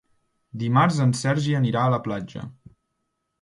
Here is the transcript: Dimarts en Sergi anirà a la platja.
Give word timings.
Dimarts 0.63 0.97
en 1.05 1.13
Sergi 1.19 1.53
anirà 1.59 1.85
a 1.85 1.93
la 1.97 2.01
platja. 2.09 2.47